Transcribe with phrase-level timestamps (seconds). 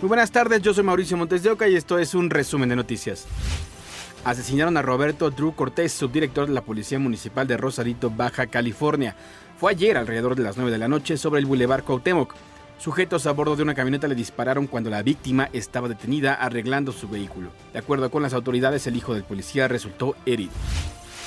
[0.00, 2.76] Muy buenas tardes, yo soy Mauricio Montes de Oca y esto es un resumen de
[2.76, 3.26] noticias.
[4.24, 9.14] Asesinaron a Roberto Drew Cortés, subdirector de la Policía Municipal de Rosarito, Baja California.
[9.58, 12.34] Fue ayer alrededor de las 9 de la noche sobre el Boulevard Cuauhtémoc.
[12.78, 17.06] Sujetos a bordo de una camioneta le dispararon cuando la víctima estaba detenida arreglando su
[17.06, 17.50] vehículo.
[17.74, 20.52] De acuerdo con las autoridades, el hijo del policía resultó herido.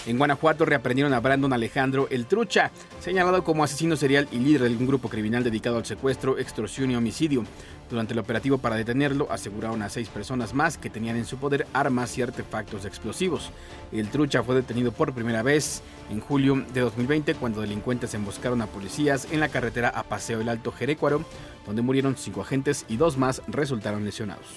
[0.06, 4.76] En Guanajuato reaprendieron a Brandon Alejandro El Trucha, señalado como asesino serial y líder de
[4.76, 7.46] un grupo criminal dedicado al secuestro, extorsión y homicidio.
[7.90, 11.68] Durante el operativo para detenerlo, aseguraron a seis personas más que tenían en su poder
[11.72, 13.52] armas y artefactos explosivos.
[13.94, 18.68] El Trucha fue detenido por primera vez en julio de 2020 cuando delincuentes emboscaron a
[18.68, 21.24] policías en la carretera a Paseo el Alto Jerecuaro,
[21.66, 24.48] donde murieron cinco agentes y dos más resultaron lesionados.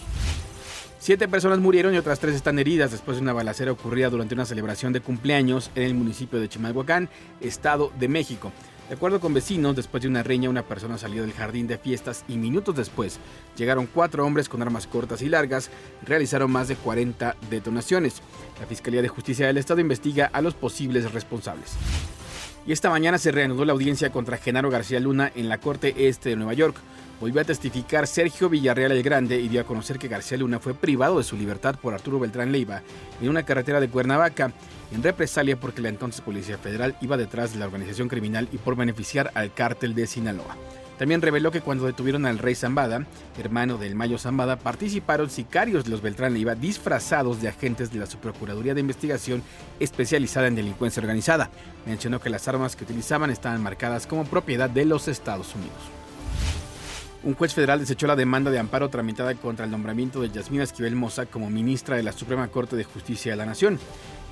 [1.06, 4.44] Siete personas murieron y otras tres están heridas después de una balacera ocurrida durante una
[4.44, 7.08] celebración de cumpleaños en el municipio de Chimalhuacán,
[7.40, 8.50] Estado de México.
[8.88, 12.24] De acuerdo con vecinos, después de una riña, una persona salió del jardín de fiestas
[12.26, 13.20] y minutos después
[13.56, 15.70] llegaron cuatro hombres con armas cortas y largas,
[16.04, 18.20] realizaron más de 40 detonaciones.
[18.58, 21.76] La Fiscalía de Justicia del Estado investiga a los posibles responsables.
[22.66, 26.30] Y esta mañana se reanudó la audiencia contra Genaro García Luna en la Corte Este
[26.30, 26.76] de Nueva York
[27.20, 30.74] volvió a testificar Sergio Villarreal el Grande y dio a conocer que García Luna fue
[30.74, 32.82] privado de su libertad por Arturo Beltrán Leiva
[33.20, 34.52] en una carretera de Cuernavaca
[34.92, 38.76] en represalia porque la entonces Policía Federal iba detrás de la organización criminal y por
[38.76, 40.56] beneficiar al cártel de Sinaloa.
[40.98, 43.06] También reveló que cuando detuvieron al rey Zambada,
[43.38, 48.06] hermano del Mayo Zambada, participaron sicarios de los Beltrán Leiva disfrazados de agentes de la
[48.06, 49.42] Subprocuraduría de Investigación
[49.78, 51.50] especializada en delincuencia organizada.
[51.84, 55.74] Mencionó que las armas que utilizaban estaban marcadas como propiedad de los Estados Unidos.
[57.22, 60.94] Un juez federal desechó la demanda de amparo tramitada contra el nombramiento de Yasmina Esquivel
[60.94, 63.80] Moza como ministra de la Suprema Corte de Justicia de la Nación.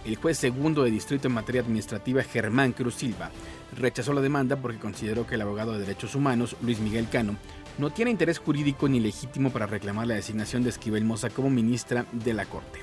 [0.04, 3.30] El juez segundo de distrito en materia administrativa, Germán Cruz Silva,
[3.74, 7.36] rechazó la demanda porque consideró que el abogado de derechos humanos, Luis Miguel Cano,
[7.78, 12.04] no tiene interés jurídico ni legítimo para reclamar la designación de Esquivel Moza como ministra
[12.12, 12.80] de la Corte.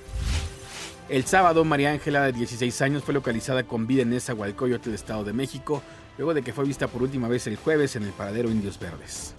[1.10, 5.24] El sábado, María Ángela, de 16 años, fue localizada con vida en esa del Estado
[5.24, 5.84] de México,
[6.18, 9.36] luego de que fue vista por última vez el jueves en el paradero Indios Verdes.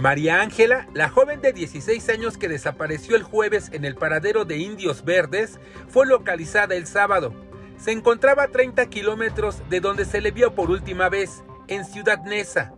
[0.00, 4.56] María Ángela, la joven de 16 años que desapareció el jueves en el paradero de
[4.56, 7.34] Indios Verdes, fue localizada el sábado.
[7.76, 12.24] Se encontraba a 30 kilómetros de donde se le vio por última vez, en Ciudad
[12.24, 12.72] Neza.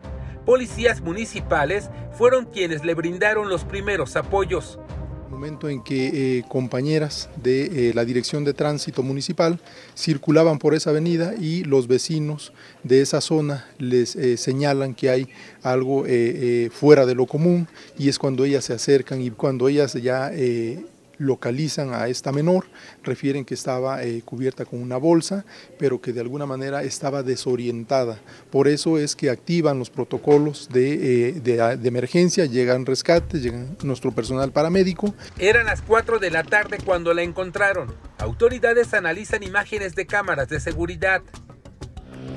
[0.45, 4.81] Policías municipales fueron quienes le brindaron los primeros apoyos
[5.33, 9.59] momento en que eh, compañeras de eh, la Dirección de Tránsito Municipal
[9.97, 15.29] circulaban por esa avenida y los vecinos de esa zona les eh, señalan que hay
[15.63, 16.05] algo
[16.71, 17.67] fuera de lo común
[17.99, 20.31] y es cuando ellas se acercan y cuando ellas ya
[21.23, 22.67] localizan a esta menor,
[23.03, 25.45] refieren que estaba eh, cubierta con una bolsa,
[25.79, 28.19] pero que de alguna manera estaba desorientada.
[28.51, 34.13] Por eso es que activan los protocolos de, eh, de, emergencia, llegan rescates, llegan nuestro
[34.13, 35.15] personal paramédico.
[35.39, 37.95] Eran las 4 de la tarde cuando la encontraron.
[38.19, 41.23] Autoridades analizan imágenes de cámaras de seguridad.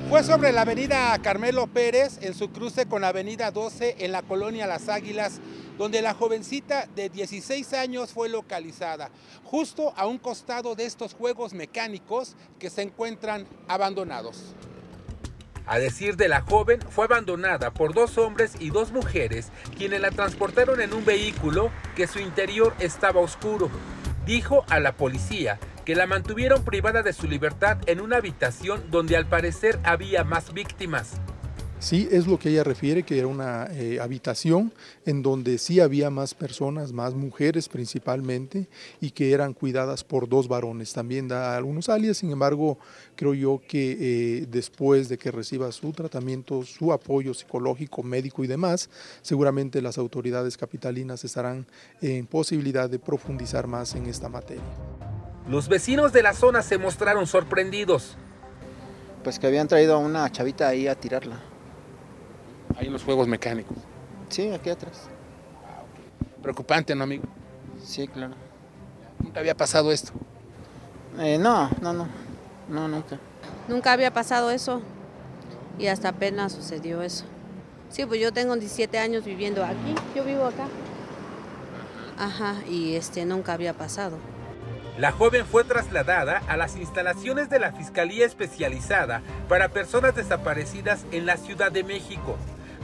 [0.09, 4.21] Fue sobre la avenida Carmelo Pérez, en su cruce con la avenida 12, en la
[4.21, 5.41] colonia Las Águilas,
[5.77, 9.09] donde la jovencita de 16 años fue localizada,
[9.43, 14.55] justo a un costado de estos juegos mecánicos que se encuentran abandonados.
[15.67, 20.11] A decir de la joven, fue abandonada por dos hombres y dos mujeres, quienes la
[20.11, 23.71] transportaron en un vehículo que su interior estaba oscuro.
[24.27, 29.17] Dijo a la policía que la mantuvieron privada de su libertad en una habitación donde
[29.17, 31.19] al parecer había más víctimas.
[31.85, 34.73] Sí, es lo que ella refiere, que era una eh, habitación
[35.05, 38.67] en donde sí había más personas, más mujeres principalmente,
[38.99, 40.93] y que eran cuidadas por dos varones.
[40.93, 42.79] También da algunos alias, sin embargo,
[43.15, 48.47] creo yo que eh, después de que reciba su tratamiento, su apoyo psicológico, médico y
[48.47, 48.89] demás,
[49.21, 51.67] seguramente las autoridades capitalinas estarán
[52.01, 54.63] en posibilidad de profundizar más en esta materia.
[55.47, 58.17] Los vecinos de la zona se mostraron sorprendidos.
[59.23, 61.53] Pues que habían traído a una chavita ahí a tirarla.
[62.77, 63.77] Ahí en los juegos mecánicos.
[64.29, 65.07] Sí, aquí atrás.
[66.41, 67.23] Preocupante, ¿no, amigo?
[67.83, 68.33] Sí, claro.
[69.19, 70.11] ¿Nunca había pasado esto?
[71.19, 72.07] Eh, no, no, no.
[72.67, 73.17] No, nunca.
[73.67, 74.81] Nunca había pasado eso.
[75.79, 77.25] Y hasta apenas sucedió eso.
[77.89, 79.95] Sí, pues yo tengo 17 años viviendo aquí.
[80.15, 80.67] Yo vivo acá.
[82.17, 84.17] Ajá, y este nunca había pasado.
[84.97, 91.25] La joven fue trasladada a las instalaciones de la Fiscalía Especializada para Personas Desaparecidas en
[91.25, 92.37] la Ciudad de México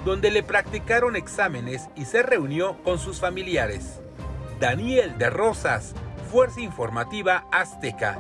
[0.05, 3.99] donde le practicaron exámenes y se reunió con sus familiares.
[4.59, 5.93] Daniel de Rosas,
[6.31, 8.19] Fuerza Informativa Azteca.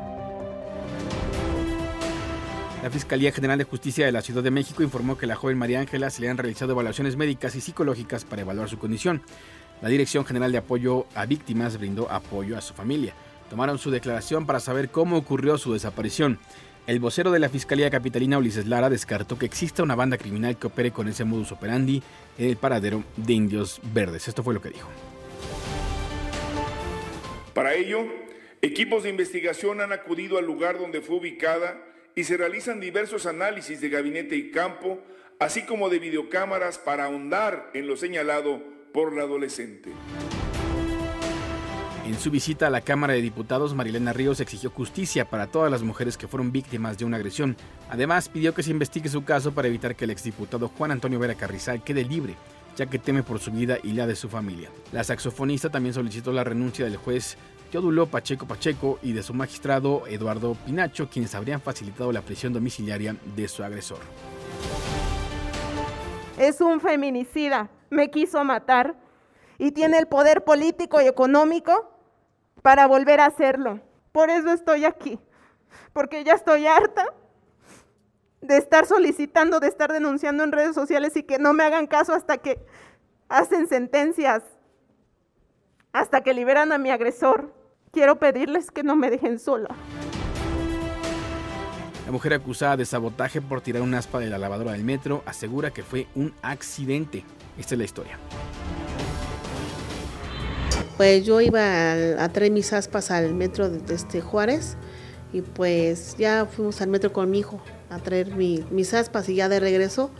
[2.83, 5.79] La Fiscalía General de Justicia de la Ciudad de México informó que la joven María
[5.79, 9.21] Ángela se le han realizado evaluaciones médicas y psicológicas para evaluar su condición.
[9.83, 13.13] La Dirección General de Apoyo a Víctimas brindó apoyo a su familia.
[13.51, 16.39] Tomaron su declaración para saber cómo ocurrió su desaparición.
[16.87, 20.65] El vocero de la Fiscalía Capitalina, Ulises Lara, descartó que exista una banda criminal que
[20.65, 22.01] opere con ese modus operandi
[22.39, 24.27] en el paradero de Indios Verdes.
[24.27, 24.89] Esto fue lo que dijo.
[27.53, 27.99] Para ello,
[28.63, 31.77] equipos de investigación han acudido al lugar donde fue ubicada
[32.15, 34.99] y se realizan diversos análisis de gabinete y campo,
[35.37, 38.59] así como de videocámaras para ahondar en lo señalado
[38.91, 39.91] por la adolescente.
[42.11, 45.81] En su visita a la Cámara de Diputados, Marilena Ríos exigió justicia para todas las
[45.81, 47.55] mujeres que fueron víctimas de una agresión.
[47.89, 51.35] Además, pidió que se investigue su caso para evitar que el exdiputado Juan Antonio Vera
[51.35, 52.35] Carrizal quede libre,
[52.75, 54.69] ya que teme por su vida y la de su familia.
[54.91, 57.37] La saxofonista también solicitó la renuncia del juez
[57.71, 63.15] Teodulo Pacheco Pacheco y de su magistrado Eduardo Pinacho, quienes habrían facilitado la prisión domiciliaria
[63.37, 63.99] de su agresor.
[66.37, 68.97] Es un feminicida, me quiso matar
[69.57, 71.87] y tiene el poder político y económico
[72.61, 73.79] para volver a hacerlo.
[74.11, 75.19] Por eso estoy aquí,
[75.93, 77.05] porque ya estoy harta
[78.41, 82.13] de estar solicitando, de estar denunciando en redes sociales y que no me hagan caso
[82.13, 82.59] hasta que
[83.29, 84.43] hacen sentencias,
[85.93, 87.53] hasta que liberan a mi agresor.
[87.91, 89.69] Quiero pedirles que no me dejen sola.
[92.05, 95.71] La mujer acusada de sabotaje por tirar un aspa de la lavadora del metro asegura
[95.71, 97.23] que fue un accidente.
[97.57, 98.17] Esta es la historia.
[101.01, 101.93] Pues yo iba
[102.23, 104.77] a, traer mis aspas al metro de, este Juárez
[105.33, 107.59] y pues ya fuimos al metro con mi hijo
[107.89, 110.11] a traer mis aspas y ya de regreso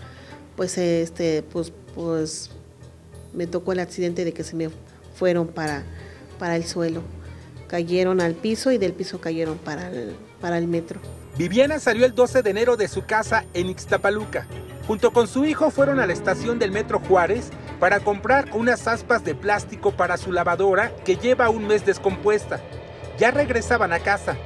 [0.56, 2.50] pues este pues pues
[3.32, 4.72] me tocó el accidente de que se me
[5.14, 5.84] fueron para,
[6.40, 7.04] para el suelo
[7.68, 11.00] cayeron al piso y del piso cayeron para el, para el metro.
[11.38, 14.48] Viviana salió el 12 de enero de su casa en Ixtapaluca.
[14.88, 17.52] Junto con su hijo fueron a la estación del Metro Juárez
[17.82, 22.62] para comprar unas aspas de plástico para su lavadora que lleva un mes descompuesta.
[23.18, 24.38] Ya regresaban a casa.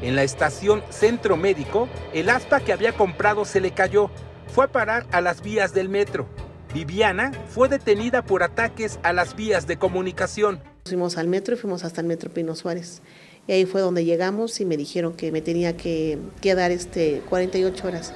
[0.00, 4.12] En la estación Centro Médico, el aspa que había comprado se le cayó.
[4.46, 6.28] Fue a parar a las vías del metro.
[6.72, 10.60] Viviana fue detenida por ataques a las vías de comunicación.
[10.84, 13.02] Fuimos al metro y fuimos hasta el metro Pino Suárez.
[13.48, 17.88] Y ahí fue donde llegamos y me dijeron que me tenía que quedar este 48
[17.88, 18.14] horas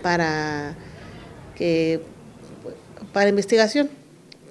[0.00, 0.76] para
[1.56, 2.00] que
[3.12, 3.90] para investigación,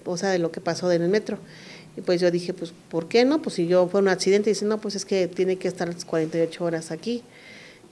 [0.06, 1.38] o sea, de lo que pasó en el metro.
[1.98, 3.42] Y pues yo dije, pues, ¿por qué no?
[3.42, 5.94] Pues si yo fue un accidente, y dice, no, pues es que tiene que estar
[6.06, 7.24] 48 horas aquí.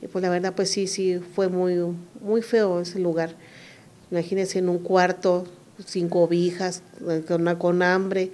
[0.02, 1.76] Y pues la verdad, pues sí, sí, fue muy,
[2.22, 3.36] muy feo ese lugar.
[4.12, 5.46] Imagínense en un cuarto,
[5.86, 6.82] sin cobijas,
[7.28, 8.32] con, con hambre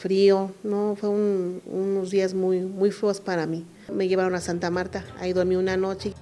[0.00, 3.66] frío, no, fue unos días muy, muy feos para mí.
[3.92, 6.14] Me llevaron a Santa Marta, ahí dormí una noche.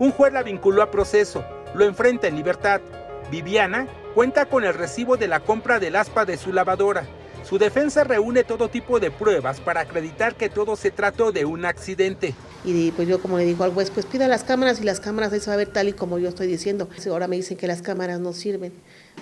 [0.00, 1.44] Un juez la vinculó a proceso,
[1.76, 2.80] lo enfrenta en libertad.
[3.30, 7.06] Viviana cuenta con el recibo de la compra del aspa de su lavadora.
[7.44, 11.66] Su defensa reúne todo tipo de pruebas para acreditar que todo se trató de un
[11.66, 12.34] accidente.
[12.64, 15.30] Y pues yo como le digo al juez, pues pida las cámaras y las cámaras
[15.32, 16.88] ahí se va a ver tal y como yo estoy diciendo.
[17.10, 18.72] Ahora me dicen que las cámaras no sirven.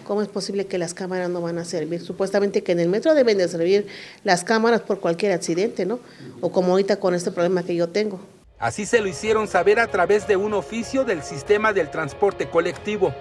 [0.07, 2.01] ¿Cómo es posible que las cámaras no van a servir?
[2.01, 3.89] Supuestamente que en el metro deben de servir
[4.23, 5.99] las cámaras por cualquier accidente, ¿no?
[6.41, 8.21] O como ahorita con este problema que yo tengo.
[8.61, 13.13] Así se lo hicieron saber a través de un oficio del sistema del transporte colectivo.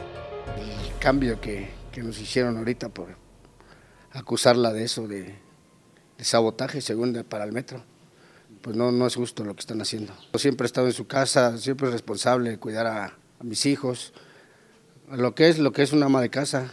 [0.57, 3.15] El cambio que, nos hicieron ahorita por
[4.12, 5.36] acusarla de eso, de,
[6.19, 7.83] sabotaje, según para el metro,
[8.62, 10.13] pues no, no es justo lo que están haciendo.
[10.31, 14.13] Yo siempre he estado en su casa, siempre responsable de cuidar a, a mis hijos,
[15.10, 16.71] lo que es lo que es una ama de casa.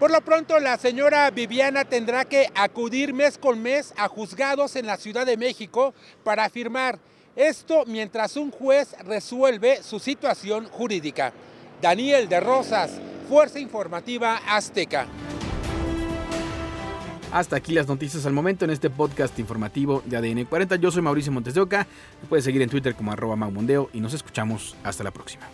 [0.00, 4.86] Por lo pronto, la señora Viviana tendrá que acudir mes con mes a juzgados en
[4.86, 5.94] la Ciudad de México
[6.24, 6.98] para firmar
[7.36, 11.32] esto mientras un juez resuelve su situación jurídica.
[11.80, 15.06] Daniel de Rosas, Fuerza Informativa Azteca.
[17.32, 20.76] Hasta aquí las noticias al momento en este podcast informativo de ADN 40.
[20.76, 21.86] Yo soy Mauricio Montes de Oca.
[22.22, 23.36] Me puedes seguir en Twitter como arroba
[23.92, 25.48] y nos escuchamos hasta la próxima.